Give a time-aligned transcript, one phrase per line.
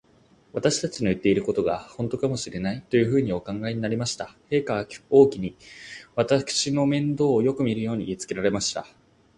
[0.51, 4.35] 私たちの言ってることが、ほんとかもしれない、というふうにお考えになりました。
[4.49, 5.55] 陛下は王妃に、
[6.15, 8.87] 私の面倒をよくみるように言いつけられました。